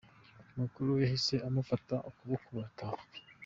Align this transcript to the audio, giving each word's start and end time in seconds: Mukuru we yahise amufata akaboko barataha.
Mukuru 0.59 0.87
we 0.93 0.99
yahise 1.05 1.35
amufata 1.47 1.95
akaboko 2.09 2.47
barataha. 2.55 2.99